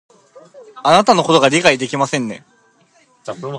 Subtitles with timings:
[0.83, 2.43] あなたのことを理解ができませんね